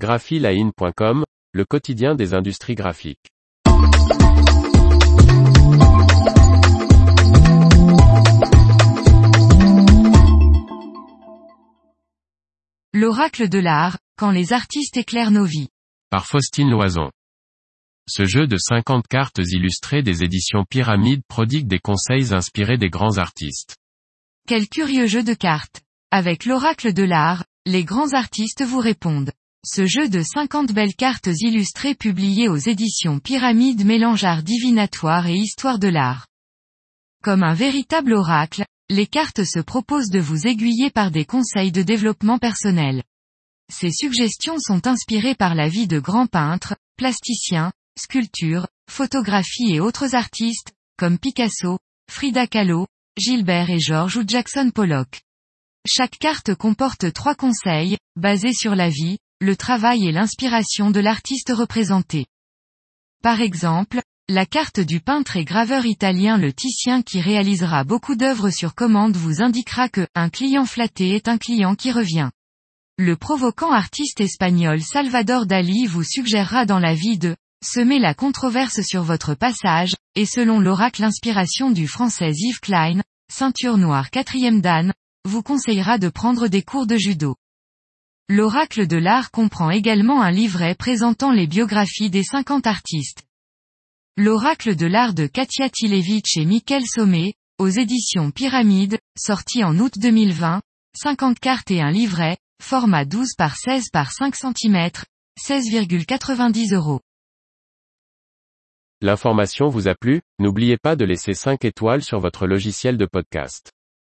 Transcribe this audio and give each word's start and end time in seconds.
graphiline.com, 0.00 1.24
le 1.52 1.64
quotidien 1.66 2.14
des 2.14 2.32
industries 2.32 2.74
graphiques. 2.74 3.28
L'oracle 12.94 13.50
de 13.50 13.58
l'art, 13.58 13.98
quand 14.16 14.30
les 14.30 14.54
artistes 14.54 14.96
éclairent 14.96 15.30
nos 15.30 15.44
vies. 15.44 15.68
Par 16.08 16.24
Faustine 16.24 16.70
Loison. 16.70 17.10
Ce 18.08 18.24
jeu 18.24 18.46
de 18.46 18.56
50 18.56 19.06
cartes 19.06 19.38
illustrées 19.38 20.02
des 20.02 20.24
éditions 20.24 20.64
Pyramide 20.64 21.20
prodigue 21.28 21.68
des 21.68 21.78
conseils 21.78 22.32
inspirés 22.32 22.78
des 22.78 22.88
grands 22.88 23.18
artistes. 23.18 23.76
Quel 24.48 24.66
curieux 24.66 25.06
jeu 25.06 25.22
de 25.22 25.34
cartes. 25.34 25.82
Avec 26.10 26.46
l'oracle 26.46 26.94
de 26.94 27.02
l'art, 27.02 27.44
les 27.66 27.84
grands 27.84 28.14
artistes 28.14 28.64
vous 28.64 28.80
répondent. 28.80 29.32
Ce 29.64 29.84
jeu 29.84 30.08
de 30.08 30.22
50 30.22 30.72
belles 30.72 30.94
cartes 30.94 31.28
illustrées 31.40 31.94
publiées 31.94 32.48
aux 32.48 32.56
éditions 32.56 33.18
Pyramide 33.18 33.84
mélange 33.84 34.24
art 34.24 34.42
divinatoire 34.42 35.26
et 35.26 35.34
histoire 35.34 35.78
de 35.78 35.88
l'art. 35.88 36.26
Comme 37.22 37.42
un 37.42 37.52
véritable 37.52 38.14
oracle, 38.14 38.64
les 38.88 39.06
cartes 39.06 39.44
se 39.44 39.58
proposent 39.58 40.08
de 40.08 40.18
vous 40.18 40.46
aiguiller 40.46 40.88
par 40.88 41.10
des 41.10 41.26
conseils 41.26 41.72
de 41.72 41.82
développement 41.82 42.38
personnel. 42.38 43.02
Ces 43.70 43.90
suggestions 43.90 44.58
sont 44.58 44.86
inspirées 44.86 45.34
par 45.34 45.54
la 45.54 45.68
vie 45.68 45.86
de 45.86 45.98
grands 45.98 46.26
peintres, 46.26 46.74
plasticiens, 46.96 47.70
sculptures, 47.98 48.66
photographies 48.90 49.74
et 49.74 49.80
autres 49.80 50.14
artistes, 50.14 50.72
comme 50.96 51.18
Picasso, 51.18 51.78
Frida 52.10 52.46
Kahlo, 52.46 52.86
Gilbert 53.18 53.68
et 53.68 53.78
George 53.78 54.16
ou 54.16 54.24
Jackson 54.26 54.70
Pollock. 54.74 55.20
Chaque 55.86 56.18
carte 56.18 56.54
comporte 56.54 57.12
trois 57.12 57.34
conseils, 57.34 57.98
basés 58.16 58.54
sur 58.54 58.74
la 58.74 58.88
vie, 58.88 59.18
le 59.40 59.56
travail 59.56 60.06
et 60.06 60.12
l'inspiration 60.12 60.90
de 60.90 61.00
l'artiste 61.00 61.50
représenté. 61.54 62.26
Par 63.22 63.40
exemple, 63.40 64.02
la 64.28 64.44
carte 64.44 64.80
du 64.80 65.00
peintre 65.00 65.36
et 65.36 65.44
graveur 65.44 65.86
italien 65.86 66.36
le 66.36 66.52
Titien 66.52 67.00
qui 67.00 67.20
réalisera 67.20 67.84
beaucoup 67.84 68.16
d'œuvres 68.16 68.50
sur 68.50 68.74
commande 68.74 69.16
vous 69.16 69.40
indiquera 69.40 69.88
que, 69.88 70.06
un 70.14 70.28
client 70.28 70.66
flatté 70.66 71.14
est 71.14 71.26
un 71.26 71.38
client 71.38 71.74
qui 71.74 71.90
revient. 71.90 72.30
Le 72.98 73.16
provoquant 73.16 73.72
artiste 73.72 74.20
espagnol 74.20 74.82
Salvador 74.82 75.46
Dali 75.46 75.86
vous 75.86 76.04
suggérera 76.04 76.66
dans 76.66 76.78
la 76.78 76.92
vie 76.92 77.16
de, 77.16 77.34
semer 77.64 77.98
la 77.98 78.12
controverse 78.12 78.82
sur 78.82 79.02
votre 79.02 79.34
passage, 79.34 79.94
et 80.16 80.26
selon 80.26 80.60
l'oracle 80.60 81.02
inspiration 81.02 81.70
du 81.70 81.88
français 81.88 82.32
Yves 82.34 82.60
Klein, 82.60 83.00
ceinture 83.32 83.78
noire 83.78 84.10
quatrième 84.10 84.60
dan, 84.60 84.92
vous 85.24 85.42
conseillera 85.42 85.96
de 85.96 86.10
prendre 86.10 86.46
des 86.46 86.62
cours 86.62 86.86
de 86.86 86.98
judo. 86.98 87.36
L'oracle 88.32 88.86
de 88.86 88.96
l'art 88.96 89.32
comprend 89.32 89.70
également 89.70 90.22
un 90.22 90.30
livret 90.30 90.76
présentant 90.76 91.32
les 91.32 91.48
biographies 91.48 92.10
des 92.10 92.22
50 92.22 92.64
artistes. 92.64 93.24
L'oracle 94.16 94.76
de 94.76 94.86
l'art 94.86 95.14
de 95.14 95.26
Katia 95.26 95.68
Tilevich 95.68 96.36
et 96.36 96.44
Michael 96.44 96.86
Sommet, 96.86 97.34
aux 97.58 97.66
éditions 97.66 98.30
Pyramide, 98.30 99.00
sorti 99.18 99.64
en 99.64 99.76
août 99.80 99.94
2020, 99.96 100.62
50 100.96 101.40
cartes 101.40 101.72
et 101.72 101.80
un 101.80 101.90
livret, 101.90 102.36
format 102.62 103.04
12 103.04 103.34
par 103.36 103.56
16 103.56 103.90
par 103.90 104.12
5 104.12 104.36
cm, 104.36 104.90
16,90 105.44 106.72
euros. 106.72 107.00
L'information 109.00 109.66
vous 109.66 109.88
a 109.88 109.96
plu, 109.96 110.20
n'oubliez 110.38 110.76
pas 110.76 110.94
de 110.94 111.04
laisser 111.04 111.34
5 111.34 111.64
étoiles 111.64 112.04
sur 112.04 112.20
votre 112.20 112.46
logiciel 112.46 112.96
de 112.96 113.06
podcast. 113.06 113.72